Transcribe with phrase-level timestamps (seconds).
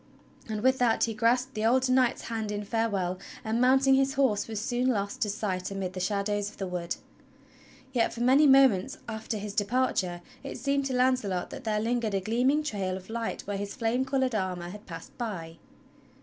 [0.49, 4.47] And with that he grasped the older knight's hand in farewell, and mounting his horse
[4.47, 6.95] was soon lost to sight amid the shadows of the wood.
[7.93, 12.19] Yet for many moments after his departure it seemed to Launcelot that there lingered a
[12.19, 15.57] gleaming trail of light where his flame colored armor had passed by.